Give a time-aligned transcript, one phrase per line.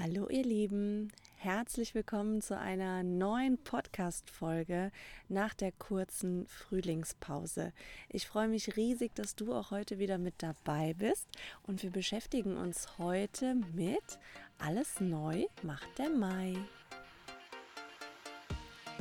[0.00, 4.92] Hallo ihr Lieben, herzlich willkommen zu einer neuen Podcast-Folge
[5.28, 7.72] nach der kurzen Frühlingspause.
[8.08, 11.26] Ich freue mich riesig, dass du auch heute wieder mit dabei bist
[11.64, 14.20] und wir beschäftigen uns heute mit
[14.58, 16.54] Alles neu macht der Mai.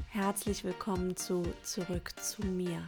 [0.07, 2.81] Herzlich willkommen zu Zurück zu mir,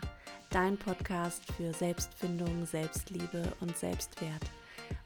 [0.49, 4.49] dein Podcast für Selbstfindung, Selbstliebe und Selbstwert.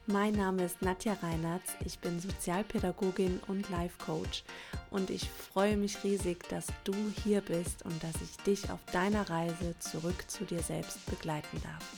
[0.06, 4.44] Mein Name ist Nadja Reinertz, ich bin Sozialpädagogin und Life Coach
[4.90, 9.30] und ich freue mich riesig, dass du hier bist und dass ich dich auf deiner
[9.30, 11.90] Reise zurück zu dir selbst begleiten darf.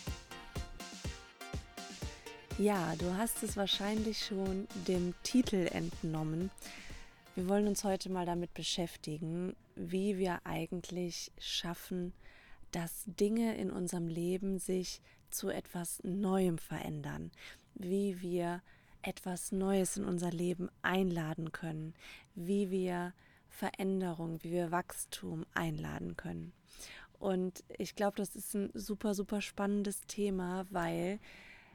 [2.59, 6.53] Ja, du hast es wahrscheinlich schon dem Titel entnommen.
[7.35, 12.13] Wir wollen uns heute mal damit beschäftigen, wie wir eigentlich schaffen,
[12.71, 17.33] dass Dinge in unserem Leben sich zu etwas Neuem verändern,
[17.77, 18.63] wie wir
[19.03, 21.95] etwas Neues in unser Leben einladen können,
[22.35, 23.13] wie wir
[23.49, 26.53] Veränderung, wie wir Wachstum einladen können.
[27.19, 31.19] Und ich glaube, das ist ein super, super spannendes Thema, weil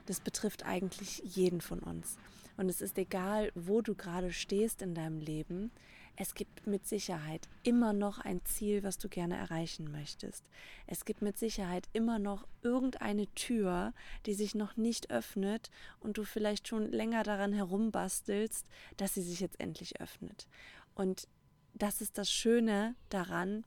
[0.06, 2.18] das betrifft eigentlich jeden von uns.
[2.58, 5.72] Und es ist egal, wo du gerade stehst in deinem Leben,
[6.16, 10.46] es gibt mit Sicherheit immer noch ein Ziel, was du gerne erreichen möchtest.
[10.88, 13.94] Es gibt mit Sicherheit immer noch irgendeine Tür,
[14.26, 18.66] die sich noch nicht öffnet und du vielleicht schon länger daran herumbastelst,
[18.98, 20.48] dass sie sich jetzt endlich öffnet.
[20.94, 21.28] Und
[21.74, 23.64] das ist das Schöne daran,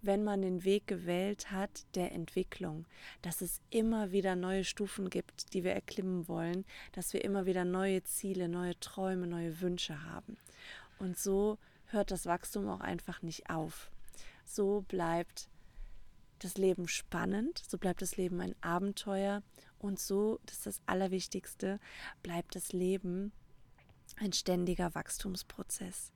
[0.00, 2.86] wenn man den Weg gewählt hat der Entwicklung,
[3.22, 7.64] dass es immer wieder neue Stufen gibt, die wir erklimmen wollen, dass wir immer wieder
[7.64, 10.36] neue Ziele, neue Träume, neue Wünsche haben.
[10.98, 11.58] Und so
[11.88, 13.90] hört das Wachstum auch einfach nicht auf.
[14.44, 15.48] So bleibt
[16.38, 19.42] das Leben spannend, so bleibt das Leben ein Abenteuer
[19.78, 21.80] und so, das ist das Allerwichtigste,
[22.22, 23.32] bleibt das Leben
[24.16, 26.12] ein ständiger Wachstumsprozess.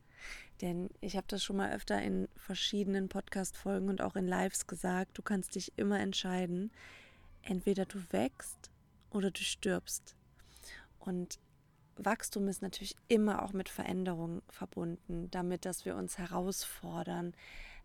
[0.61, 5.19] Denn ich habe das schon mal öfter in verschiedenen Podcast-Folgen und auch in Lives gesagt,
[5.19, 6.71] du kannst dich immer entscheiden,
[7.43, 8.71] entweder du wächst
[9.11, 10.17] oder du stirbst.
[11.01, 11.41] Und
[11.97, 17.35] Wachstum ist natürlich immer auch mit Veränderung verbunden, damit, dass wir uns herausfordern,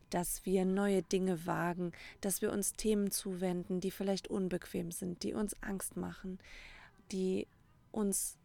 [0.10, 1.92] dass wir neue Dinge wagen,
[2.22, 6.40] dass wir uns Themen zuwenden, die vielleicht unbequem sind, die uns Angst machen,
[7.12, 7.48] die
[7.92, 8.38] uns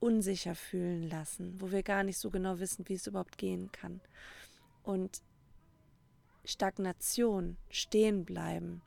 [0.00, 4.00] unsicher fühlen lassen, wo wir gar nicht so genau wissen, wie es überhaupt gehen kann.
[4.82, 5.22] Und
[6.44, 8.82] Stagnation, stehen bleiben,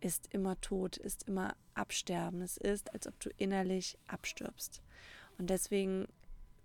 [0.00, 2.42] ist immer tot, ist immer absterben.
[2.42, 4.82] Es ist, als ob du innerlich abstirbst.
[5.40, 6.06] Und deswegen,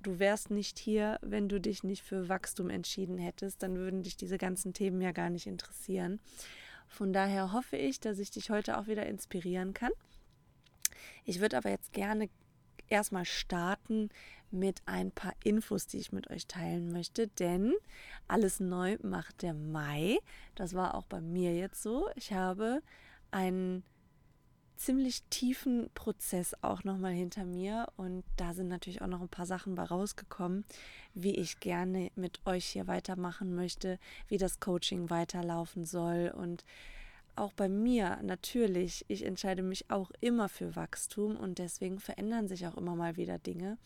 [0.01, 3.63] du wärst nicht hier, wenn du dich nicht für Wachstum entschieden hättest.
[3.63, 6.19] Dann würden dich diese ganzen Themen ja gar nicht interessieren.
[6.89, 9.93] Von daher hoffe ich, dass ich dich heute auch wieder inspirieren kann.
[11.23, 12.27] Ich würde aber jetzt gerne
[12.89, 14.09] erstmal starten
[14.51, 17.75] mit ein paar Infos, die ich mit euch teilen möchte, denn
[18.27, 20.19] alles neu macht der Mai.
[20.53, 22.09] Das war auch bei mir jetzt so.
[22.15, 22.81] Ich habe
[23.31, 23.83] einen
[24.75, 29.45] ziemlich tiefen Prozess auch nochmal hinter mir und da sind natürlich auch noch ein paar
[29.45, 30.65] Sachen bei rausgekommen,
[31.13, 36.65] wie ich gerne mit euch hier weitermachen möchte, wie das Coaching weiterlaufen soll und
[37.35, 42.65] auch bei mir natürlich, ich entscheide mich auch immer für Wachstum und deswegen verändern sich
[42.65, 43.77] auch immer mal wieder Dinge.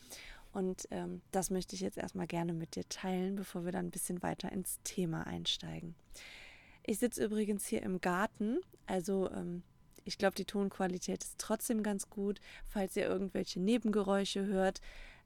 [0.51, 3.91] Und ähm, das möchte ich jetzt erstmal gerne mit dir teilen, bevor wir dann ein
[3.91, 5.95] bisschen weiter ins Thema einsteigen.
[6.85, 9.63] Ich sitze übrigens hier im Garten, also ähm,
[10.09, 12.39] ich glaube, die Tonqualität ist trotzdem ganz gut.
[12.65, 14.81] Falls ihr irgendwelche Nebengeräusche hört,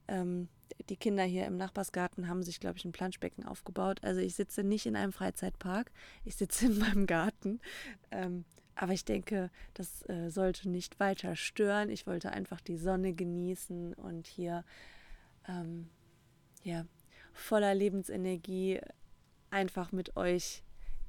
[0.09, 0.49] ähm,
[0.89, 3.99] die Kinder hier im Nachbarsgarten haben sich, glaube ich, ein Planschbecken aufgebaut.
[4.03, 5.91] Also ich sitze nicht in einem Freizeitpark,
[6.25, 7.61] ich sitze in meinem Garten.
[8.11, 8.43] Ähm,
[8.75, 11.89] aber ich denke, das äh, sollte nicht weiter stören.
[11.89, 14.65] Ich wollte einfach die Sonne genießen und hier
[15.47, 15.89] ähm,
[16.63, 16.85] ja,
[17.31, 18.81] voller Lebensenergie
[19.51, 20.62] einfach mit euch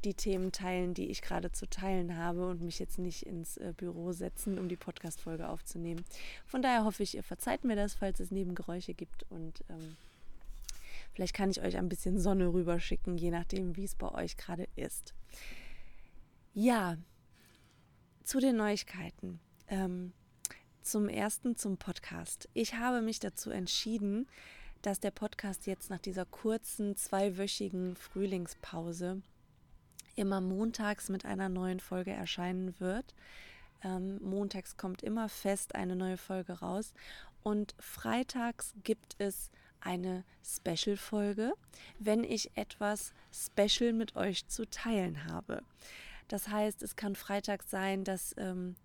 [0.05, 3.73] die Themen teilen, die ich gerade zu teilen habe und mich jetzt nicht ins äh,
[3.77, 6.05] Büro setzen, um die Podcast-Folge aufzunehmen.
[6.47, 9.97] Von daher hoffe ich, ihr verzeiht mir das, falls es Nebengeräusche gibt und ähm,
[11.13, 14.69] vielleicht kann ich euch ein bisschen Sonne rüberschicken, je nachdem, wie es bei euch gerade
[14.77, 15.15] ist.
[16.53, 16.97] Ja,
[18.23, 19.41] zu den Neuigkeiten.
[19.69, 20.13] Ähm,
[20.83, 22.49] zum ersten zum Podcast.
[22.53, 24.29] Ich habe mich dazu entschieden,
[24.83, 29.23] dass der Podcast jetzt nach dieser kurzen zweiwöchigen Frühlingspause
[30.17, 33.15] immer montags mit einer neuen Folge erscheinen wird.
[33.83, 36.95] Ähm, montags kommt immer fest eine neue Folge raus
[37.43, 39.51] und freitags gibt es
[39.81, 41.53] eine Special-Folge,
[41.99, 45.63] wenn ich etwas Special mit euch zu teilen habe.
[46.29, 48.77] Das heißt, es kann freitags sein, dass ähm,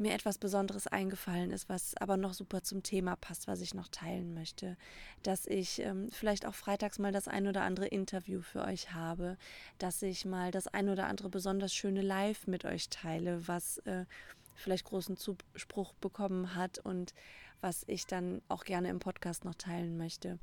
[0.00, 3.88] mir etwas Besonderes eingefallen ist, was aber noch super zum Thema passt, was ich noch
[3.88, 4.76] teilen möchte.
[5.22, 9.36] Dass ich ähm, vielleicht auch freitags mal das ein oder andere Interview für euch habe,
[9.78, 14.04] dass ich mal das ein oder andere besonders schöne Live mit euch teile, was äh,
[14.54, 17.14] vielleicht großen Zuspruch bekommen hat und
[17.60, 20.38] was ich dann auch gerne im Podcast noch teilen möchte.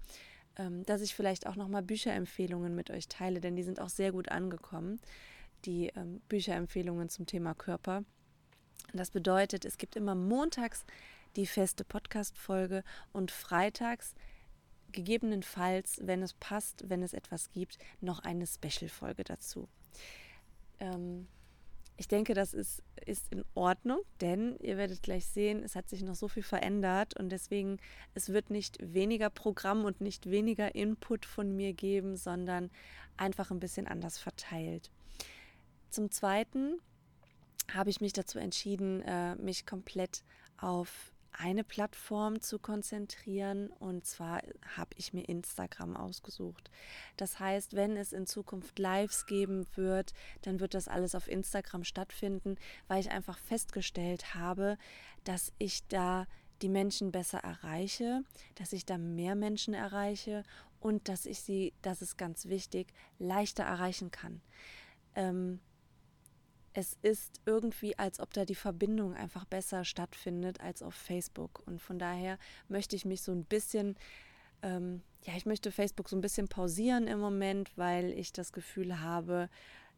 [0.57, 4.12] Ähm, dass ich vielleicht auch nochmal Bücherempfehlungen mit euch teile, denn die sind auch sehr
[4.12, 5.00] gut angekommen.
[5.66, 8.04] Die ähm, Bücherempfehlungen zum Thema Körper
[8.94, 10.86] das bedeutet, es gibt immer montags
[11.36, 14.16] die feste Podcast-Folge und freitags
[14.92, 19.68] gegebenenfalls, wenn es passt, wenn es etwas gibt, noch eine Special-Folge dazu.
[20.80, 21.27] Ähm,
[21.98, 26.04] ich denke, das ist, ist in Ordnung, denn ihr werdet gleich sehen, es hat sich
[26.04, 27.78] noch so viel verändert und deswegen,
[28.13, 32.69] es wird nicht weniger Programm und nicht weniger Input von mir geben, sondern
[33.16, 34.92] einfach ein bisschen anders verteilt.
[35.89, 36.80] Zum Zweiten
[37.74, 40.24] habe ich mich dazu entschieden, äh, mich komplett
[40.58, 44.42] auf eine Plattform zu konzentrieren und zwar
[44.76, 46.70] habe ich mir Instagram ausgesucht.
[47.18, 50.14] Das heißt, wenn es in Zukunft Lives geben wird,
[50.44, 52.56] dann wird das alles auf Instagram stattfinden,
[52.88, 54.78] weil ich einfach festgestellt habe,
[55.24, 56.26] dass ich da
[56.62, 58.24] die Menschen besser erreiche,
[58.56, 60.44] dass ich da mehr Menschen erreiche
[60.80, 64.42] und dass ich sie, das ist ganz wichtig, leichter erreichen kann.
[65.16, 65.60] Ähm,
[66.77, 71.63] es ist irgendwie, als ob da die Verbindung einfach besser stattfindet als auf Facebook.
[71.66, 72.38] Und von daher
[72.68, 73.95] möchte ich mich so ein bisschen,
[74.62, 79.00] ähm, ja, ich möchte Facebook so ein bisschen pausieren im Moment, weil ich das Gefühl
[79.00, 79.50] habe,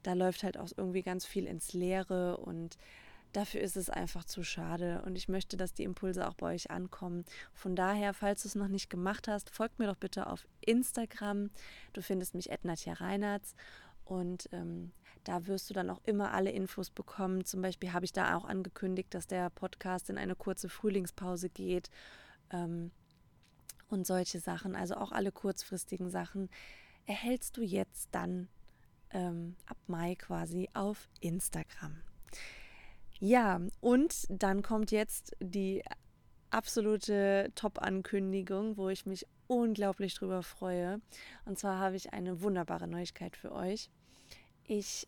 [0.04, 2.78] da läuft halt auch irgendwie ganz viel ins Leere und
[3.34, 5.02] dafür ist es einfach zu schade.
[5.04, 7.26] Und ich möchte, dass die Impulse auch bei euch ankommen.
[7.56, 11.50] Von daher, falls du es noch nicht gemacht hast, folgt mir doch bitte auf Instagram.
[11.94, 12.52] Du findest mich
[13.02, 13.56] Reinertz.
[14.06, 14.92] Und ähm,
[15.28, 17.44] da wirst du dann auch immer alle Infos bekommen.
[17.44, 21.90] Zum Beispiel habe ich da auch angekündigt, dass der Podcast in eine kurze Frühlingspause geht
[22.52, 22.92] ähm,
[23.90, 24.76] und solche Sachen.
[24.76, 26.50] Also auch alle kurzfristigen Sachen
[27.06, 28.48] erhältst du jetzt dann
[29.12, 31.98] ähm, ab Mai quasi auf Instagram.
[33.20, 35.84] Ja, und dann kommt jetzt die
[36.52, 41.02] absolute Top-Ankündigung, wo ich mich unglaublich drüber freue.
[41.46, 43.90] Und zwar habe ich eine wunderbare Neuigkeit für euch.
[44.66, 45.08] Ich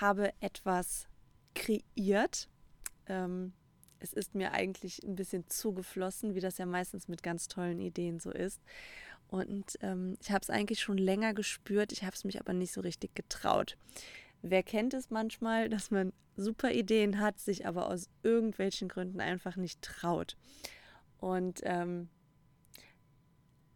[0.00, 1.08] habe etwas
[1.54, 2.48] kreiert.
[3.06, 3.52] Ähm,
[4.00, 8.20] es ist mir eigentlich ein bisschen zugeflossen, wie das ja meistens mit ganz tollen Ideen
[8.20, 8.60] so ist.
[9.28, 12.72] Und ähm, ich habe es eigentlich schon länger gespürt, ich habe es mich aber nicht
[12.72, 13.76] so richtig getraut.
[14.40, 19.56] Wer kennt es manchmal, dass man super Ideen hat, sich aber aus irgendwelchen Gründen einfach
[19.56, 20.36] nicht traut?
[21.18, 22.08] Und ähm,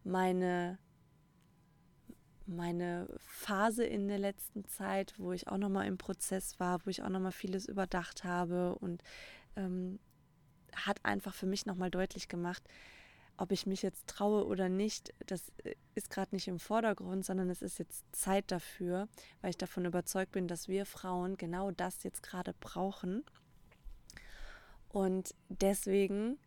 [0.03, 0.79] meine
[2.45, 7.03] meine Phase in der letzten Zeit, wo ich auch nochmal im Prozess war, wo ich
[7.03, 9.01] auch nochmal vieles überdacht habe und
[9.55, 9.99] ähm,
[10.75, 12.63] hat einfach für mich nochmal deutlich gemacht,
[13.37, 17.49] ob ich mich jetzt traue oder nicht, das äh, ist gerade nicht im Vordergrund, sondern
[17.49, 19.07] es ist jetzt Zeit dafür,
[19.41, 23.23] weil ich davon überzeugt bin, dass wir Frauen genau das jetzt gerade brauchen.
[24.89, 26.37] Und deswegen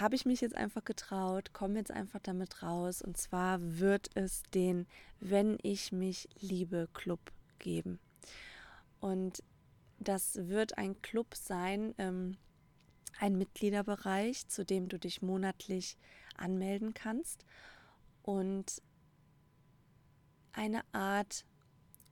[0.00, 3.02] habe ich mich jetzt einfach getraut, komme jetzt einfach damit raus.
[3.02, 4.86] Und zwar wird es den
[5.20, 7.98] Wenn ich mich liebe Club geben.
[9.00, 9.42] Und
[9.98, 12.36] das wird ein Club sein, ähm,
[13.18, 15.96] ein Mitgliederbereich, zu dem du dich monatlich
[16.36, 17.44] anmelden kannst.
[18.22, 18.82] Und
[20.52, 21.44] eine Art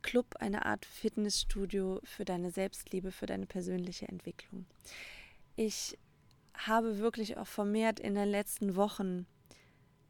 [0.02, 4.66] Club, eine Art Fitnessstudio für deine Selbstliebe, für deine persönliche Entwicklung.
[5.56, 5.98] Ich
[6.54, 9.26] habe wirklich auch vermehrt in den letzten Wochen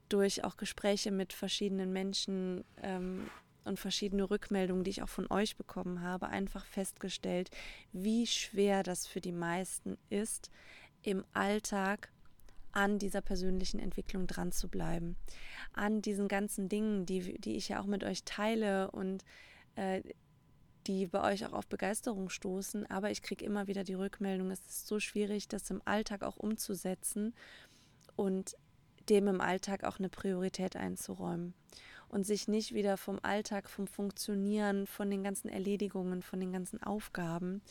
[0.08, 3.28] durch auch Gespräche mit verschiedenen Menschen ähm,
[3.64, 7.50] und verschiedene Rückmeldungen, die ich auch von euch bekommen habe, einfach festgestellt,
[7.92, 10.50] wie schwer das für die meisten ist,
[11.02, 12.10] im Alltag
[12.72, 15.16] an dieser persönlichen Entwicklung dran zu bleiben,
[15.72, 19.24] an diesen ganzen Dingen, die, die ich ja auch mit euch teile und
[19.76, 20.02] äh,
[20.86, 24.60] die bei euch auch auf Begeisterung stoßen, aber ich kriege immer wieder die Rückmeldung, es
[24.60, 27.34] ist so schwierig, das im Alltag auch umzusetzen
[28.16, 28.56] und
[29.08, 31.54] dem im Alltag auch eine Priorität einzuräumen
[32.08, 36.82] und sich nicht wieder vom Alltag, vom Funktionieren, von den ganzen Erledigungen, von den ganzen
[36.82, 37.62] Aufgaben,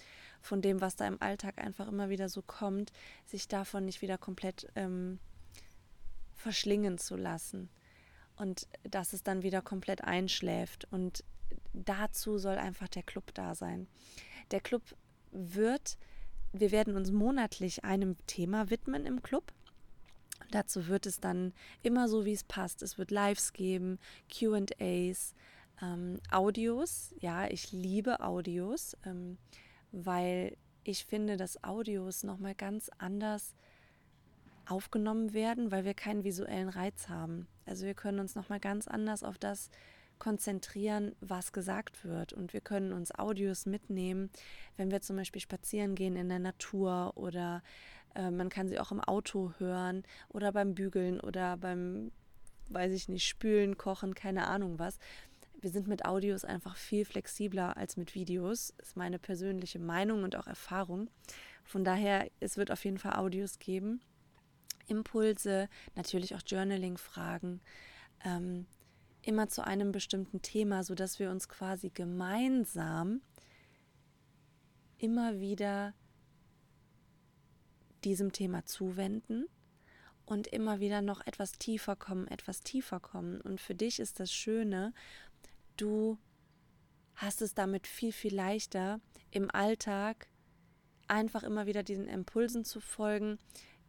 [0.42, 2.92] von dem, was da im Alltag einfach immer wieder so kommt,
[3.28, 5.20] sich davon nicht wieder komplett ähm,
[6.34, 7.70] verschlingen zu lassen.
[8.36, 11.24] Und dass es dann wieder komplett einschläft und
[11.74, 13.88] dazu soll einfach der Club da sein.
[14.52, 14.84] Der Club
[15.32, 15.98] wird,
[16.52, 19.54] wir werden uns monatlich einem Thema widmen im Club.
[20.52, 22.82] Dazu wird es dann immer so, wie es passt.
[22.82, 24.00] Es wird Lives geben,
[24.30, 25.34] QAs,
[25.82, 27.14] ähm, Audios.
[27.20, 29.38] Ja, ich liebe Audios, ähm,
[29.92, 33.56] weil ich finde, dass Audios nochmal ganz anders
[34.66, 37.48] aufgenommen werden, weil wir keinen visuellen Reiz haben.
[37.66, 39.70] Also wir können uns nochmal ganz anders auf das
[40.22, 42.32] konzentrieren, was gesagt wird.
[42.32, 44.30] Und wir können uns Audios mitnehmen,
[44.78, 47.64] wenn wir zum Beispiel spazieren gehen in der Natur oder
[48.14, 52.12] äh, man kann sie auch im Auto hören oder beim Bügeln oder beim,
[52.70, 55.00] weiß ich nicht, Spülen, Kochen, keine Ahnung was.
[55.60, 60.36] Wir sind mit Audios einfach viel flexibler als mit Videos, ist meine persönliche Meinung und
[60.36, 61.10] auch Erfahrung.
[61.64, 64.02] Von daher, es wird auf jeden Fall Audios geben.
[64.86, 67.60] Impulse, natürlich auch Journaling-Fragen.
[68.24, 68.68] Ähm,
[69.22, 73.22] immer zu einem bestimmten Thema, sodass wir uns quasi gemeinsam
[74.98, 75.94] immer wieder
[78.04, 79.46] diesem Thema zuwenden
[80.26, 83.42] und immer wieder noch etwas tiefer kommen, etwas tiefer kommen.
[83.42, 84.94] Und für dich ist das Schöne,
[85.78, 86.18] du
[87.16, 89.00] hast es damit viel, viel leichter
[89.30, 90.28] im Alltag
[91.08, 93.38] einfach immer wieder diesen Impulsen zu folgen,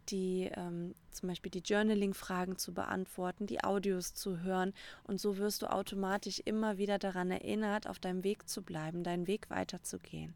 [0.08, 4.72] die ähm, zum Beispiel die Journaling-Fragen zu beantworten, die Audios zu hören
[5.04, 9.26] und so wirst du automatisch immer wieder daran erinnert, auf deinem Weg zu bleiben, deinen
[9.26, 10.34] Weg weiterzugehen.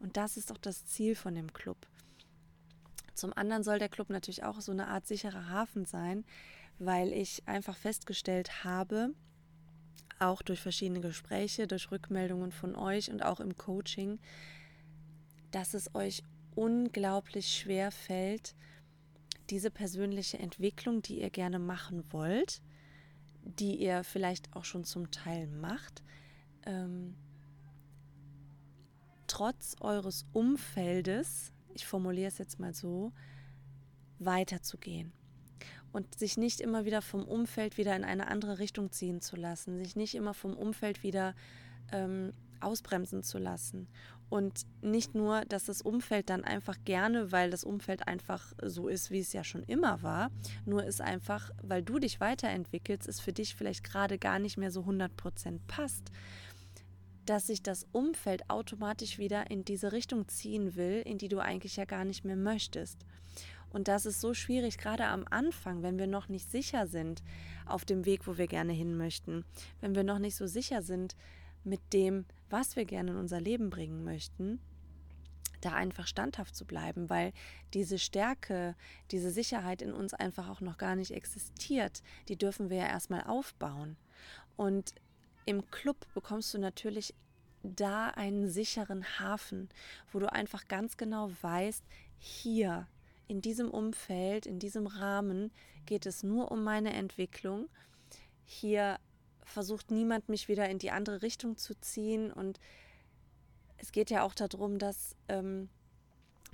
[0.00, 1.76] Und das ist doch das Ziel von dem Club.
[3.14, 6.24] Zum anderen soll der Club natürlich auch so eine Art sicherer Hafen sein,
[6.78, 9.10] weil ich einfach festgestellt habe,
[10.18, 14.18] auch durch verschiedene Gespräche, durch Rückmeldungen von euch und auch im Coaching,
[15.50, 16.22] dass es euch
[16.54, 18.54] unglaublich schwer fällt,
[19.50, 22.62] diese persönliche Entwicklung, die ihr gerne machen wollt,
[23.44, 26.02] die ihr vielleicht auch schon zum Teil macht,
[26.64, 27.14] ähm,
[29.26, 33.12] trotz eures Umfeldes, ich formuliere es jetzt mal so,
[34.18, 35.12] weiterzugehen.
[35.92, 39.76] Und sich nicht immer wieder vom Umfeld wieder in eine andere Richtung ziehen zu lassen,
[39.76, 41.34] sich nicht immer vom Umfeld wieder
[41.92, 43.88] ähm, ausbremsen zu lassen
[44.32, 49.10] und nicht nur, dass das Umfeld dann einfach gerne, weil das Umfeld einfach so ist,
[49.10, 50.30] wie es ja schon immer war,
[50.64, 54.70] nur ist einfach, weil du dich weiterentwickelst, es für dich vielleicht gerade gar nicht mehr
[54.70, 55.10] so 100%
[55.66, 56.10] passt,
[57.26, 61.76] dass sich das Umfeld automatisch wieder in diese Richtung ziehen will, in die du eigentlich
[61.76, 63.04] ja gar nicht mehr möchtest.
[63.68, 67.22] Und das ist so schwierig, gerade am Anfang, wenn wir noch nicht sicher sind
[67.66, 69.44] auf dem Weg, wo wir gerne hin möchten,
[69.82, 71.16] wenn wir noch nicht so sicher sind,
[71.64, 74.60] mit dem, was wir gerne in unser Leben bringen möchten,
[75.60, 77.32] da einfach standhaft zu bleiben, weil
[77.72, 78.74] diese Stärke,
[79.10, 82.02] diese Sicherheit in uns einfach auch noch gar nicht existiert.
[82.28, 83.96] Die dürfen wir ja erstmal aufbauen.
[84.56, 84.94] Und
[85.46, 87.14] im Club bekommst du natürlich
[87.62, 89.68] da einen sicheren Hafen,
[90.12, 91.84] wo du einfach ganz genau weißt,
[92.18, 92.88] hier
[93.28, 95.52] in diesem Umfeld, in diesem Rahmen
[95.86, 97.68] geht es nur um meine Entwicklung.
[98.44, 98.98] Hier
[99.44, 102.32] versucht niemand mich wieder in die andere Richtung zu ziehen.
[102.32, 102.60] Und
[103.78, 105.68] es geht ja auch darum, dass ähm,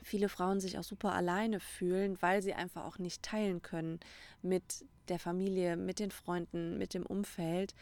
[0.02, 4.00] viele Frauen sich auch super alleine fühlen, weil sie einfach auch nicht teilen können
[4.42, 7.74] mit der Familie, mit den Freunden, mit dem Umfeld,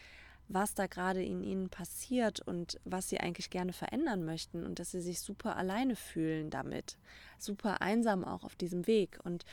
[0.49, 4.91] was da gerade in ihnen passiert und was sie eigentlich gerne verändern möchten und dass
[4.91, 6.97] sie sich super alleine fühlen damit,
[7.37, 9.19] super einsam auch auf diesem Weg.
[9.23, 9.43] Und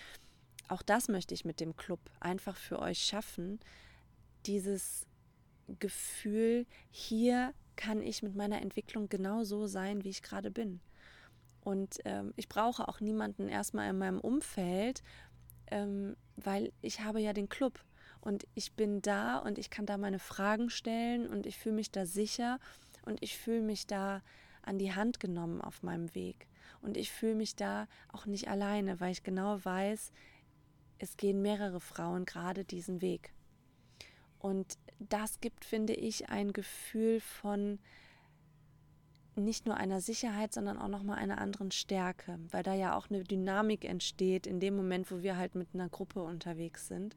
[0.68, 3.58] auch das möchte ich mit dem Club einfach für euch schaffen,
[4.46, 5.06] dieses
[5.78, 10.80] Gefühl, hier kann ich mit meiner Entwicklung genau so sein, wie ich gerade bin.
[11.60, 15.02] Und ähm, ich brauche auch niemanden erstmal in meinem Umfeld,
[15.70, 17.80] ähm, weil ich habe ja den Club
[18.20, 21.90] und ich bin da und ich kann da meine Fragen stellen und ich fühle mich
[21.90, 22.58] da sicher
[23.04, 24.22] und ich fühle mich da
[24.62, 26.48] an die Hand genommen auf meinem Weg.
[26.80, 30.12] Und ich fühle mich da auch nicht alleine, weil ich genau weiß,
[30.98, 33.32] es gehen mehrere Frauen gerade diesen Weg.
[34.38, 37.78] Und das gibt, finde ich, ein Gefühl von
[39.36, 43.24] nicht nur einer Sicherheit, sondern auch nochmal einer anderen Stärke, weil da ja auch eine
[43.24, 47.16] Dynamik entsteht in dem Moment, wo wir halt mit einer Gruppe unterwegs sind.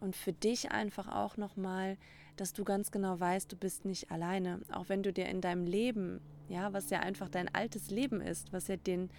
[0.00, 1.98] Und für dich einfach auch nochmal,
[2.36, 4.60] dass du ganz genau weißt, du bist nicht alleine.
[4.72, 8.52] Auch wenn du dir in deinem Leben, ja, was ja einfach dein altes Leben ist,
[8.52, 9.10] was ja den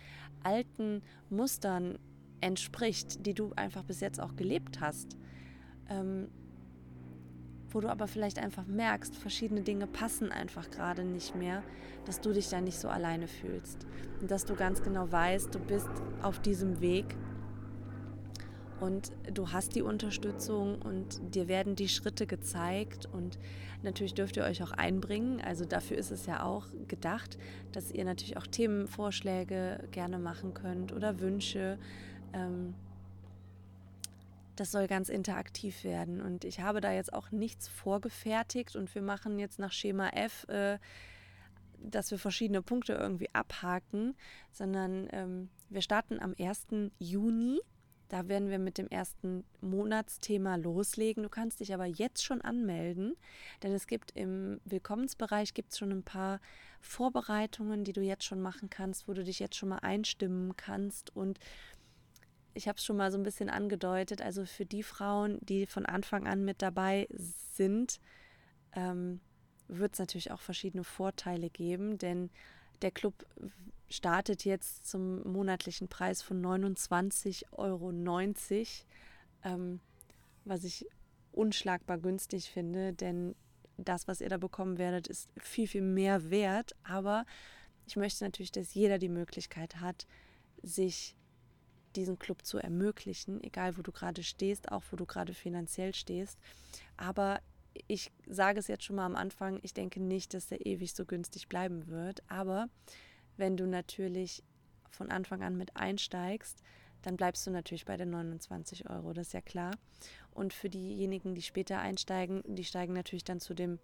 [0.43, 2.00] alten Mustern
[2.39, 5.17] entspricht, die du einfach bis jetzt auch gelebt hast,
[5.89, 6.29] ähm,
[7.71, 11.63] wo du aber vielleicht einfach merkst, verschiedene Dinge passen einfach gerade nicht mehr,
[12.05, 13.85] dass du dich da nicht so alleine fühlst
[14.19, 15.89] und dass du ganz genau weißt, du bist
[16.21, 17.15] auf diesem Weg
[18.81, 23.37] und du hast die Unterstützung und dir werden die Schritte gezeigt und
[23.83, 25.39] natürlich dürft ihr euch auch einbringen.
[25.39, 27.37] Also dafür ist es ja auch gedacht,
[27.71, 31.77] dass ihr natürlich auch Themenvorschläge gerne machen könnt oder Wünsche.
[32.33, 32.73] Ähm,
[34.55, 36.22] das soll ganz interaktiv werden.
[36.22, 40.48] Und ich habe da jetzt auch nichts vorgefertigt und wir machen jetzt nach Schema F
[40.50, 40.77] äh,
[41.84, 44.15] dass wir verschiedene Punkte irgendwie abhaken,
[44.51, 46.67] sondern ähm, wir starten am 1.
[47.00, 47.60] Juni.
[48.10, 51.24] Da werden wir mit dem ersten Monatsthema loslegen.
[51.24, 53.15] Du kannst dich aber jetzt schon anmelden,
[53.63, 56.41] denn es gibt im Willkommensbereich gibt schon ein paar
[56.81, 61.15] Vorbereitungen, die du jetzt schon machen kannst, wo du dich jetzt schon mal einstimmen kannst.
[61.15, 61.39] Und
[62.53, 65.86] ich habe es schon mal so ein bisschen angedeutet, also für die Frauen, die von
[65.86, 68.00] Anfang an mit dabei sind,
[68.74, 69.22] ähm,
[69.67, 72.29] wird es natürlich auch verschiedene Vorteile geben, denn
[72.81, 73.25] der Club
[73.89, 77.91] startet jetzt zum monatlichen Preis von 29,90 Euro,
[79.43, 79.79] ähm,
[80.46, 80.86] was ich
[81.31, 83.36] unschlagbar günstig finde, denn
[83.77, 86.75] das, was ihr da bekommen werdet, ist viel, viel mehr wert.
[86.84, 87.25] Aber
[87.86, 90.08] ich möchte natürlich, dass jeder die Möglichkeit hat,
[90.62, 91.15] sich
[91.95, 96.38] diesen Club zu ermöglichen, egal wo du gerade stehst, auch wo du gerade finanziell stehst.
[96.98, 97.41] Aber
[97.88, 101.05] ich sage es jetzt schon mal am Anfang, ich denke nicht, dass der ewig so
[101.05, 102.21] günstig bleiben wird.
[102.27, 102.67] Aber
[103.38, 104.43] wenn du natürlich
[104.89, 106.62] von Anfang an mit einsteigst,
[107.01, 109.71] dann bleibst du natürlich bei den 29 Euro, das ist ja klar.
[110.31, 113.79] Und für diejenigen, die später einsteigen, die steigen natürlich dann zu dem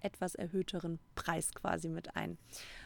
[0.00, 2.38] etwas erhöhteren Preis quasi mit ein.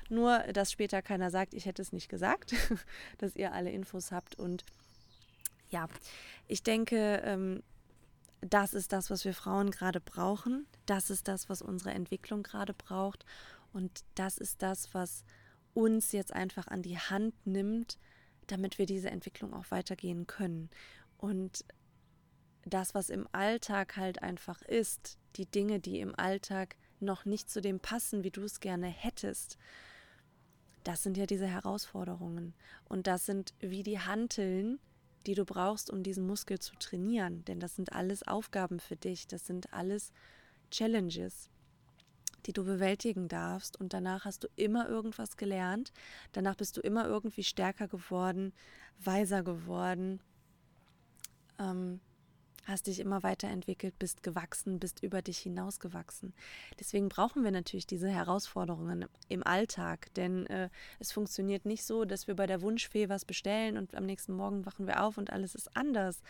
[0.09, 2.55] Nur, dass später keiner sagt, ich hätte es nicht gesagt,
[3.19, 4.39] dass ihr alle Infos habt.
[4.39, 4.65] Und
[5.71, 5.89] ja,
[6.47, 7.63] ich denke, ähm,
[8.41, 10.67] das ist das, was wir Frauen gerade brauchen.
[10.87, 13.25] Das ist das, was unsere Entwicklung gerade braucht.
[13.73, 15.25] Und das ist das, was
[15.73, 17.99] uns jetzt einfach an die Hand nimmt,
[18.47, 20.71] damit wir diese Entwicklung auch weitergehen können.
[21.17, 21.65] Und
[22.67, 27.61] das, was im Alltag halt einfach ist, die Dinge, die im Alltag noch nicht zu
[27.61, 29.59] dem passen, wie du es gerne hättest,
[30.85, 32.55] das sind ja diese Herausforderungen.
[32.85, 34.79] Und das sind wie die Hanteln,
[35.27, 37.45] die du brauchst, um diesen Muskel zu trainieren.
[37.47, 40.13] Denn das sind alles Aufgaben für dich, das sind alles
[40.71, 41.49] Challenges,
[42.45, 43.81] die du bewältigen darfst.
[43.81, 45.93] Und danach hast du immer irgendwas gelernt.
[46.33, 48.53] Danach bist du immer irgendwie stärker geworden,
[48.99, 50.21] weiser geworden.
[51.59, 52.01] Ähm,
[52.67, 56.33] hast dich immer weiterentwickelt, bist gewachsen, bist über dich hinausgewachsen.
[56.81, 62.27] Deswegen brauchen wir natürlich diese Herausforderungen im Alltag, denn äh, es funktioniert nicht so, dass
[62.27, 65.55] wir bei der Wunschfee was bestellen und am nächsten Morgen wachen wir auf und alles
[65.55, 66.23] ist anders,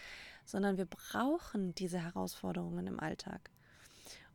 [0.45, 3.51] sondern wir brauchen diese Herausforderungen im Alltag.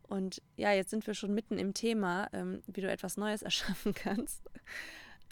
[0.10, 3.94] Und ja, jetzt sind wir schon mitten im Thema, ähm, wie du etwas Neues erschaffen
[3.94, 4.42] kannst.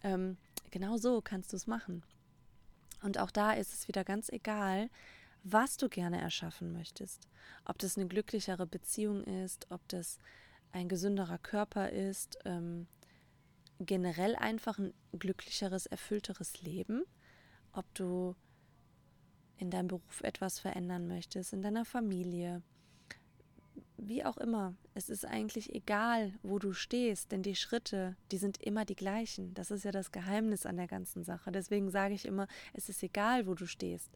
[0.04, 0.38] ähm,
[0.72, 2.04] genau so kannst du es machen.
[3.02, 4.90] Und auch da ist es wieder ganz egal,
[5.52, 7.28] was du gerne erschaffen möchtest.
[7.66, 10.18] Ob das eine glücklichere Beziehung ist, ob das
[10.72, 12.88] ein gesünderer Körper ist, ähm,
[13.80, 17.04] generell einfach ein glücklicheres, erfüllteres Leben,
[17.72, 18.36] ob du
[19.58, 22.62] in deinem Beruf etwas verändern möchtest, in deiner Familie,
[23.98, 24.76] wie auch immer.
[24.94, 29.54] Es ist eigentlich egal, wo du stehst, denn die Schritte, die sind immer die gleichen.
[29.54, 31.52] Das ist ja das Geheimnis an der ganzen Sache.
[31.52, 34.12] Deswegen sage ich immer, es ist egal, wo du stehst.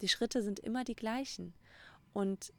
[0.00, 1.54] Die Schritte sind immer die gleichen.
[2.12, 2.52] Und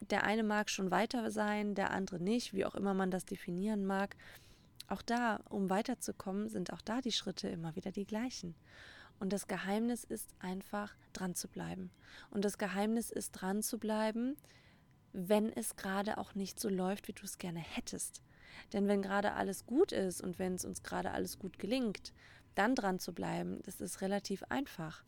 [0.00, 3.84] der eine mag schon weiter sein, der andere nicht, wie auch immer man das definieren
[3.84, 4.16] mag.
[4.88, 8.54] Auch da, um weiterzukommen, sind auch da die Schritte immer wieder die gleichen.
[9.20, 11.90] Und das Geheimnis ist einfach dran zu bleiben.
[12.30, 14.36] Und das Geheimnis ist dran zu bleiben,
[15.12, 18.22] wenn es gerade auch nicht so läuft, wie du es gerne hättest.
[18.72, 22.12] Denn wenn gerade alles gut ist und wenn es uns gerade alles gut gelingt,
[22.54, 25.04] dann dran zu bleiben, das ist relativ einfach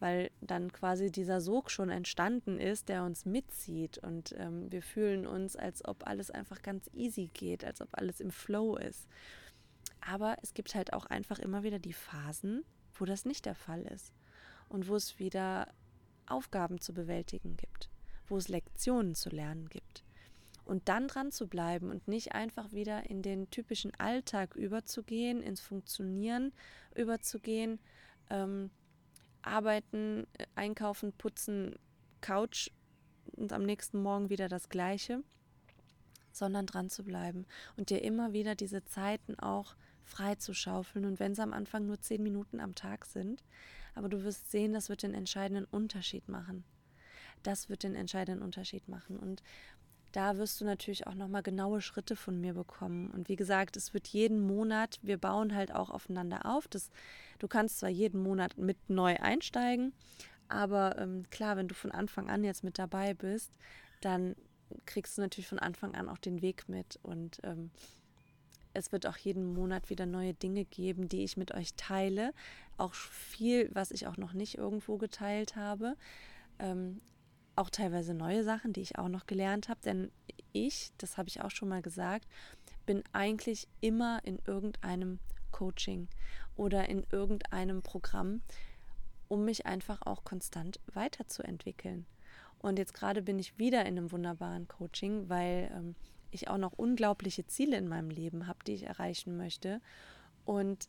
[0.00, 5.26] weil dann quasi dieser Sog schon entstanden ist, der uns mitzieht und ähm, wir fühlen
[5.26, 9.06] uns, als ob alles einfach ganz easy geht, als ob alles im Flow ist.
[10.00, 13.82] Aber es gibt halt auch einfach immer wieder die Phasen, wo das nicht der Fall
[13.82, 14.14] ist
[14.68, 15.68] und wo es wieder
[16.26, 17.90] Aufgaben zu bewältigen gibt,
[18.26, 20.04] wo es Lektionen zu lernen gibt.
[20.64, 25.60] Und dann dran zu bleiben und nicht einfach wieder in den typischen Alltag überzugehen, ins
[25.60, 26.52] Funktionieren
[26.94, 27.80] überzugehen,
[28.30, 28.70] ähm,
[29.42, 31.76] arbeiten, äh, einkaufen, putzen,
[32.20, 32.70] Couch
[33.36, 35.22] und am nächsten Morgen wieder das Gleiche,
[36.32, 39.74] sondern dran zu bleiben und dir immer wieder diese Zeiten auch
[40.04, 41.04] frei zu schaufeln.
[41.04, 43.42] Und wenn es am Anfang nur zehn Minuten am Tag sind,
[43.94, 46.64] aber du wirst sehen, das wird den entscheidenden Unterschied machen.
[47.42, 49.18] Das wird den entscheidenden Unterschied machen.
[49.18, 49.42] Und
[50.12, 53.10] da wirst du natürlich auch nochmal genaue Schritte von mir bekommen.
[53.10, 56.66] Und wie gesagt, es wird jeden Monat, wir bauen halt auch aufeinander auf.
[56.68, 56.90] Das,
[57.38, 59.92] du kannst zwar jeden Monat mit neu einsteigen,
[60.48, 63.52] aber ähm, klar, wenn du von Anfang an jetzt mit dabei bist,
[64.00, 64.34] dann
[64.86, 66.98] kriegst du natürlich von Anfang an auch den Weg mit.
[67.02, 67.70] Und ähm,
[68.74, 72.32] es wird auch jeden Monat wieder neue Dinge geben, die ich mit euch teile.
[72.76, 75.96] Auch viel, was ich auch noch nicht irgendwo geteilt habe.
[76.58, 77.00] Ähm,
[77.60, 79.80] auch teilweise neue Sachen, die ich auch noch gelernt habe.
[79.84, 80.10] Denn
[80.52, 82.26] ich, das habe ich auch schon mal gesagt,
[82.86, 85.18] bin eigentlich immer in irgendeinem
[85.52, 86.08] Coaching
[86.56, 88.42] oder in irgendeinem Programm,
[89.28, 92.06] um mich einfach auch konstant weiterzuentwickeln.
[92.58, 95.94] Und jetzt gerade bin ich wieder in einem wunderbaren Coaching, weil ähm,
[96.30, 99.80] ich auch noch unglaubliche Ziele in meinem Leben habe, die ich erreichen möchte.
[100.44, 100.88] Und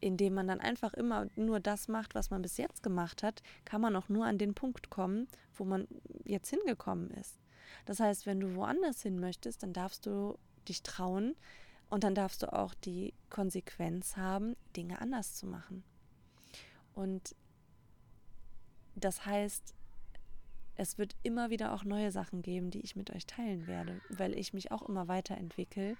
[0.00, 3.80] indem man dann einfach immer nur das macht, was man bis jetzt gemacht hat, kann
[3.80, 5.88] man auch nur an den Punkt kommen, wo man
[6.24, 7.38] jetzt hingekommen ist.
[7.84, 11.34] Das heißt, wenn du woanders hin möchtest, dann darfst du dich trauen
[11.88, 15.84] und dann darfst du auch die Konsequenz haben, Dinge anders zu machen.
[16.94, 17.34] Und
[18.94, 19.74] das heißt,
[20.76, 24.36] es wird immer wieder auch neue Sachen geben, die ich mit euch teilen werde, weil
[24.38, 25.96] ich mich auch immer weiterentwickle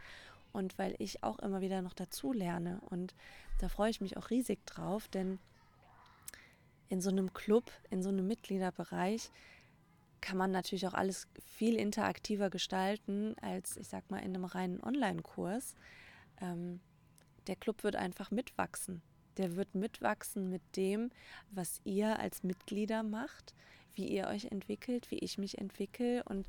[0.56, 2.80] und weil ich auch immer wieder noch dazu lerne.
[2.88, 3.14] Und
[3.60, 5.38] da freue ich mich auch riesig drauf, denn
[6.88, 9.30] in so einem Club, in so einem Mitgliederbereich,
[10.20, 14.82] kann man natürlich auch alles viel interaktiver gestalten als, ich sag mal, in einem reinen
[14.82, 15.74] Online-Kurs.
[16.40, 16.80] Ähm,
[17.46, 19.02] der Club wird einfach mitwachsen.
[19.36, 21.10] Der wird mitwachsen mit dem,
[21.50, 23.54] was ihr als Mitglieder macht,
[23.94, 26.24] wie ihr euch entwickelt, wie ich mich entwickle.
[26.24, 26.46] Und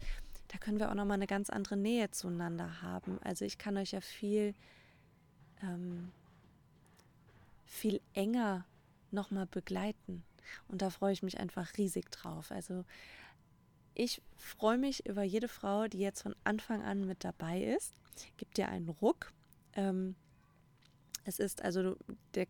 [0.48, 3.20] da können wir auch nochmal eine ganz andere Nähe zueinander haben.
[3.22, 4.54] Also ich kann euch ja viel,
[5.62, 6.12] ähm,
[7.66, 8.66] viel enger
[9.12, 10.24] nochmal begleiten.
[10.68, 12.52] Und da freue ich mich einfach riesig drauf.
[12.52, 12.86] Also
[13.94, 17.94] ich freue mich über jede Frau, die jetzt von Anfang an mit dabei ist.
[18.38, 19.34] Gibt dir einen Ruck.
[19.74, 20.16] Ähm,
[21.26, 21.96] es ist also
[22.36, 22.48] der,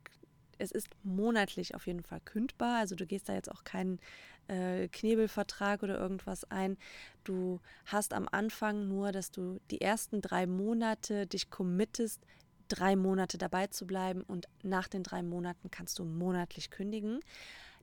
[0.60, 2.80] es ist monatlich auf jeden Fall kündbar.
[2.80, 4.00] Also du gehst da jetzt auch keinen
[4.48, 6.78] äh, Knebelvertrag oder irgendwas ein.
[7.24, 12.22] Du hast am Anfang nur, dass du die ersten drei Monate dich committest,
[12.68, 17.20] drei Monate dabei zu bleiben und nach den drei Monaten kannst du monatlich kündigen.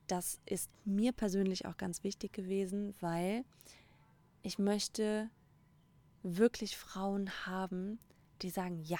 [0.07, 3.43] Das ist mir persönlich auch ganz wichtig gewesen, weil
[4.43, 5.29] ich möchte
[6.21, 7.99] wirklich Frauen haben,
[8.41, 8.99] die sagen, ja,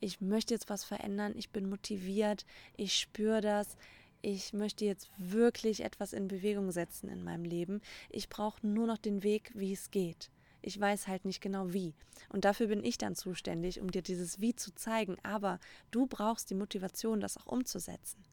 [0.00, 2.44] ich möchte jetzt was verändern, ich bin motiviert,
[2.76, 3.76] ich spüre das,
[4.22, 7.80] ich möchte jetzt wirklich etwas in Bewegung setzen in meinem Leben.
[8.10, 10.30] Ich brauche nur noch den Weg, wie es geht.
[10.60, 11.94] Ich weiß halt nicht genau wie.
[12.28, 15.16] Und dafür bin ich dann zuständig, um dir dieses Wie zu zeigen.
[15.22, 18.24] Aber du brauchst die Motivation, das auch umzusetzen.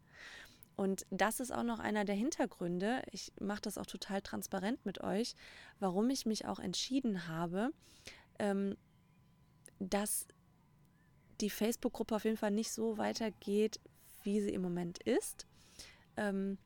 [0.76, 3.04] Und das ist auch noch einer der Hintergründe.
[3.12, 5.36] Ich mache das auch total transparent mit euch,
[5.80, 7.70] warum ich mich auch entschieden habe,
[8.40, 8.76] ähm,
[9.80, 10.28] dass
[11.42, 13.80] die Facebook-Gruppe auf jeden Fall nicht so weitergeht,
[14.24, 15.46] wie sie im Moment ist.
[16.18, 16.58] Ähm,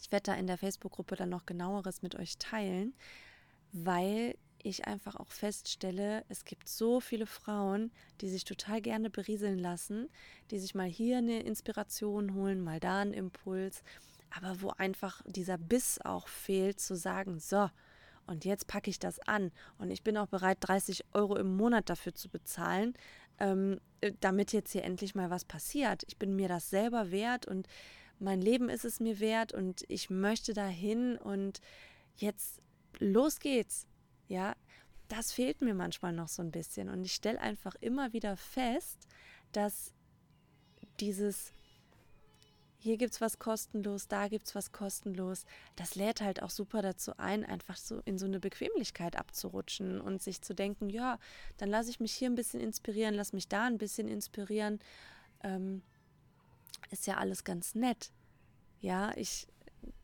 [0.00, 2.94] ich werde da in der Facebook-Gruppe dann noch genaueres mit euch teilen,
[3.72, 9.58] weil ich einfach auch feststelle, es gibt so viele Frauen, die sich total gerne berieseln
[9.58, 10.08] lassen,
[10.50, 13.82] die sich mal hier eine Inspiration holen, mal da einen Impuls,
[14.30, 17.68] aber wo einfach dieser Biss auch fehlt, zu sagen, so,
[18.26, 21.90] und jetzt packe ich das an und ich bin auch bereit, 30 Euro im Monat
[21.90, 22.94] dafür zu bezahlen,
[23.38, 26.04] ähm, äh, damit jetzt hier endlich mal was passiert.
[26.06, 27.66] Ich bin mir das selber wert und
[28.22, 31.60] mein Leben ist es mir wert und ich möchte dahin und
[32.16, 32.60] jetzt
[32.98, 33.86] los geht's.
[34.28, 34.54] Ja,
[35.08, 39.06] das fehlt mir manchmal noch so ein bisschen und ich stelle einfach immer wieder fest,
[39.52, 39.92] dass
[41.00, 41.52] dieses
[42.78, 45.44] hier gibt es was kostenlos, da gibt es was kostenlos.
[45.76, 50.20] Das lädt halt auch super dazu ein, einfach so in so eine Bequemlichkeit abzurutschen und
[50.20, 51.20] sich zu denken, ja,
[51.58, 54.80] dann lasse ich mich hier ein bisschen inspirieren, lass mich da ein bisschen inspirieren.
[55.44, 55.82] Ähm,
[56.90, 58.12] ist ja alles ganz nett.
[58.80, 59.46] Ja, ich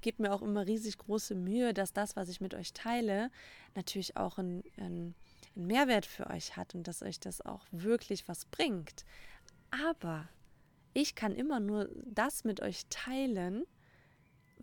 [0.00, 3.30] gebe mir auch immer riesig große Mühe, dass das, was ich mit euch teile,
[3.74, 5.14] natürlich auch einen, einen
[5.54, 9.04] Mehrwert für euch hat und dass euch das auch wirklich was bringt.
[9.70, 10.28] Aber
[10.94, 13.64] ich kann immer nur das mit euch teilen,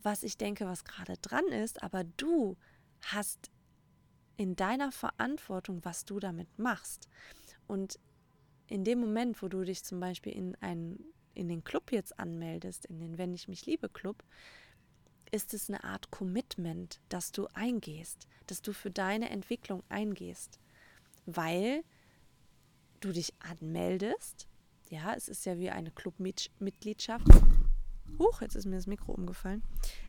[0.02, 2.58] was ich denke, was gerade dran ist, aber du
[3.02, 3.52] hast
[4.38, 7.08] in deiner Verantwortung, was du damit machst.
[7.68, 8.00] Und
[8.68, 11.04] in dem Moment, wo du dich zum Beispiel in einen
[11.36, 14.24] in den Club jetzt anmeldest, in den Wenn ich mich liebe Club,
[15.32, 20.60] ist es eine Art Commitment, dass du eingehst, dass du für deine Entwicklung eingehst,
[21.26, 21.84] weil
[23.00, 24.48] du dich anmeldest.
[24.90, 27.28] Ja, es ist ja wie eine Clubmitgliedschaft.
[28.20, 29.64] Huch, jetzt ist mir das Mikro umgefallen.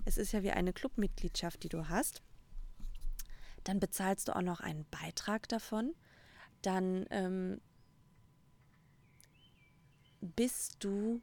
[0.05, 2.23] Es ist ja wie eine Clubmitgliedschaft, die du hast.
[3.65, 5.95] Dann bezahlst du auch noch einen Beitrag davon.
[6.62, 7.61] Dann ähm,
[10.27, 11.21] bist du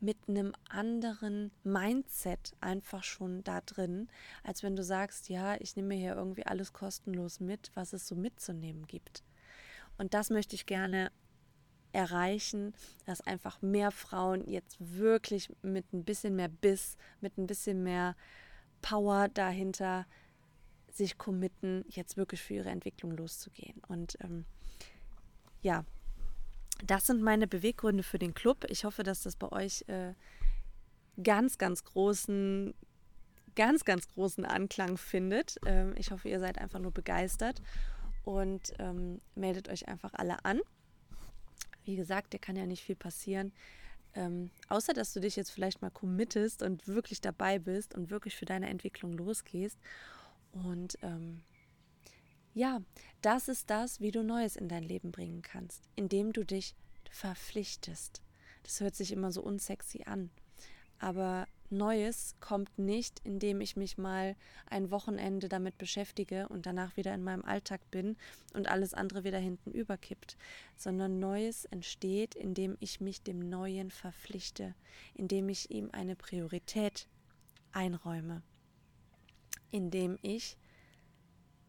[0.00, 4.08] mit einem anderen Mindset einfach schon da drin,
[4.44, 8.06] als wenn du sagst, ja, ich nehme mir hier irgendwie alles kostenlos mit, was es
[8.06, 9.24] so mitzunehmen gibt.
[9.98, 11.10] Und das möchte ich gerne
[11.92, 12.74] erreichen,
[13.06, 18.14] dass einfach mehr Frauen jetzt wirklich mit ein bisschen mehr Biss, mit ein bisschen mehr
[18.82, 20.06] Power dahinter
[20.92, 23.80] sich committen, jetzt wirklich für ihre Entwicklung loszugehen.
[23.88, 24.44] Und ähm,
[25.62, 25.84] ja,
[26.84, 28.66] das sind meine Beweggründe für den Club.
[28.68, 30.14] Ich hoffe, dass das bei euch äh,
[31.22, 32.74] ganz, ganz großen,
[33.54, 35.56] ganz, ganz großen Anklang findet.
[35.64, 37.62] Ähm, ich hoffe, ihr seid einfach nur begeistert
[38.24, 40.60] und ähm, meldet euch einfach alle an.
[41.84, 43.52] Wie gesagt, dir kann ja nicht viel passieren.
[44.14, 48.34] Ähm, außer dass du dich jetzt vielleicht mal committest und wirklich dabei bist und wirklich
[48.34, 49.78] für deine Entwicklung losgehst.
[50.52, 51.42] Und ähm,
[52.56, 52.80] ja,
[53.20, 56.74] das ist das, wie du Neues in dein Leben bringen kannst, indem du dich
[57.10, 58.22] verpflichtest.
[58.62, 60.30] Das hört sich immer so unsexy an.
[60.98, 64.36] Aber Neues kommt nicht, indem ich mich mal
[64.70, 68.16] ein Wochenende damit beschäftige und danach wieder in meinem Alltag bin
[68.54, 70.38] und alles andere wieder hinten überkippt,
[70.78, 74.74] sondern Neues entsteht, indem ich mich dem Neuen verpflichte,
[75.12, 77.06] indem ich ihm eine Priorität
[77.72, 78.42] einräume,
[79.70, 80.56] indem ich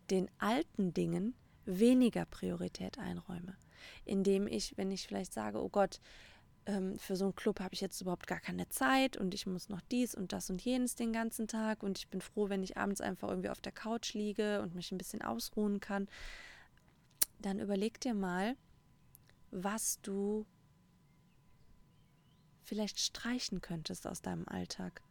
[0.10, 3.56] den alten Dingen weniger Priorität einräume,
[4.06, 6.00] indem ich, wenn ich vielleicht sage, oh Gott,
[6.66, 9.70] ähm, für so einen Club habe ich jetzt überhaupt gar keine Zeit und ich muss
[9.70, 12.78] noch dies und das und jenes den ganzen Tag und ich bin froh, wenn ich
[12.78, 16.08] abends einfach irgendwie auf der Couch liege und mich ein bisschen ausruhen kann,
[17.40, 18.56] dann überleg dir mal,
[19.52, 20.46] was du
[22.64, 25.02] vielleicht streichen könntest aus deinem Alltag.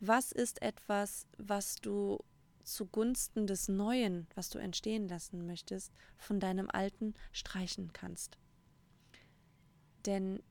[0.00, 2.18] Was ist etwas, was du
[2.66, 8.38] zugunsten des Neuen, was du entstehen lassen möchtest, von deinem Alten streichen kannst.
[10.04, 10.42] Denn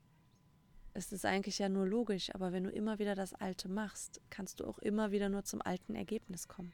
[0.94, 4.60] es ist eigentlich ja nur logisch, aber wenn du immer wieder das Alte machst, kannst
[4.60, 6.74] du auch immer wieder nur zum alten Ergebnis kommen.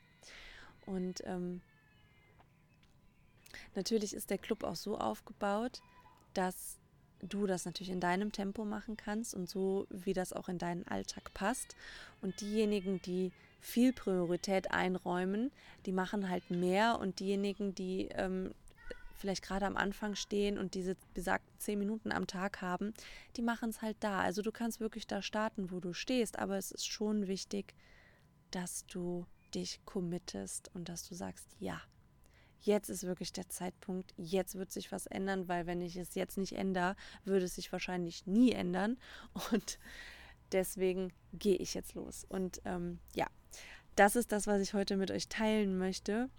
[0.86, 1.62] Und ähm,
[3.76, 5.82] natürlich ist der Club auch so aufgebaut,
[6.34, 6.78] dass
[7.20, 10.88] du das natürlich in deinem Tempo machen kannst und so, wie das auch in deinen
[10.88, 11.76] Alltag passt.
[12.22, 15.52] Und diejenigen, die viel Priorität einräumen,
[15.86, 18.54] die machen halt mehr und diejenigen, die ähm,
[19.16, 22.94] vielleicht gerade am Anfang stehen und diese besagten zehn Minuten am Tag haben,
[23.38, 24.20] die machen es halt da.
[24.20, 27.76] Also du kannst wirklich da starten, wo du stehst, aber es ist schon wichtig,
[28.50, 31.80] dass du dich committest und dass du sagst, ja,
[32.62, 36.38] jetzt ist wirklich der Zeitpunkt, jetzt wird sich was ändern, weil wenn ich es jetzt
[36.38, 38.98] nicht ändere, würde es sich wahrscheinlich nie ändern.
[39.52, 39.80] Und
[40.52, 42.26] deswegen gehe ich jetzt los.
[42.28, 43.28] Und ähm, ja,
[43.96, 46.30] das ist das, was ich heute mit euch teilen möchte.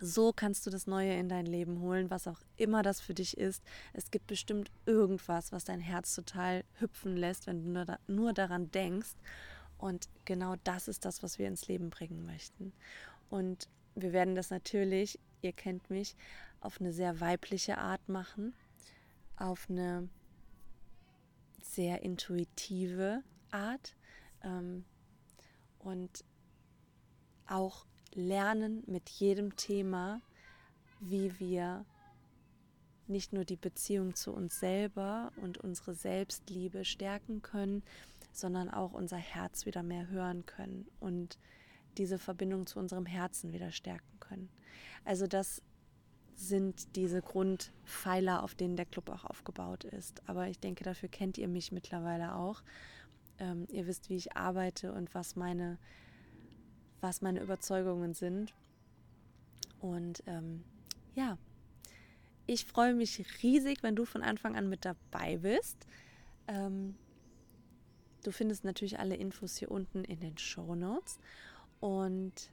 [0.00, 3.36] So kannst du das Neue in dein Leben holen, was auch immer das für dich
[3.36, 3.62] ist.
[3.92, 8.32] Es gibt bestimmt irgendwas, was dein Herz total hüpfen lässt, wenn du nur, da, nur
[8.32, 9.14] daran denkst.
[9.76, 12.72] Und genau das ist das, was wir ins Leben bringen möchten.
[13.30, 16.16] Und wir werden das natürlich, ihr kennt mich,
[16.60, 18.54] auf eine sehr weibliche Art machen,
[19.36, 20.08] auf eine
[21.62, 23.94] sehr intuitive Art
[24.42, 24.84] ähm,
[25.88, 26.24] und
[27.46, 30.20] auch lernen mit jedem Thema,
[31.00, 31.84] wie wir
[33.06, 37.82] nicht nur die Beziehung zu uns selber und unsere Selbstliebe stärken können,
[38.32, 41.38] sondern auch unser Herz wieder mehr hören können und
[41.96, 44.50] diese Verbindung zu unserem Herzen wieder stärken können.
[45.04, 45.62] Also das
[46.34, 50.22] sind diese Grundpfeiler, auf denen der Club auch aufgebaut ist.
[50.28, 52.62] Aber ich denke, dafür kennt ihr mich mittlerweile auch.
[53.38, 55.78] Ähm, ihr wisst, wie ich arbeite und was meine,
[57.00, 58.52] was meine Überzeugungen sind.
[59.80, 60.64] Und ähm,
[61.14, 61.38] ja,
[62.46, 65.86] ich freue mich riesig, wenn du von Anfang an mit dabei bist.
[66.46, 66.96] Ähm,
[68.24, 71.18] du findest natürlich alle Infos hier unten in den Show Notes.
[71.80, 72.50] Und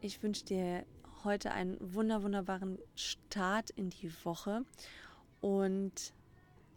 [0.00, 0.84] ich wünsche dir
[1.24, 4.64] heute einen wunder wunderbaren Start in die Woche.
[5.40, 6.14] Und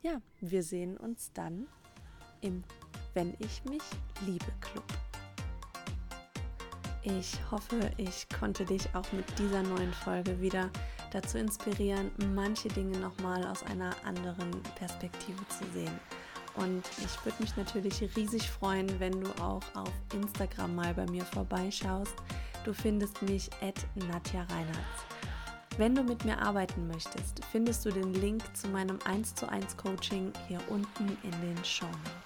[0.04, 1.68] ja, wir sehen uns dann
[2.42, 2.64] im
[3.14, 3.82] Wenn ich mich
[4.26, 4.86] liebe Club.
[7.04, 10.70] Ich hoffe, ich konnte dich auch mit dieser neuen Folge wieder
[11.12, 16.00] dazu inspirieren, manche Dinge nochmal aus einer anderen Perspektive zu sehen.
[16.56, 21.26] Und ich würde mich natürlich riesig freuen, wenn du auch auf Instagram mal bei mir
[21.26, 22.14] vorbeischaust.
[22.64, 23.76] Du findest mich at
[24.08, 25.06] Nadja Reinhardt.
[25.78, 29.76] Wenn du mit mir arbeiten möchtest, findest du den Link zu meinem 1 zu 1
[29.78, 32.21] Coaching hier unten in den Show Notes.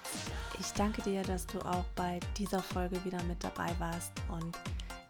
[0.58, 4.56] Ich danke dir, dass du auch bei dieser Folge wieder mit dabei warst und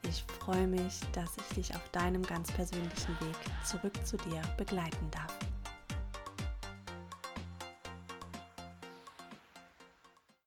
[0.09, 5.11] ich freue mich, dass ich dich auf deinem ganz persönlichen Weg zurück zu dir begleiten
[5.11, 5.46] darf.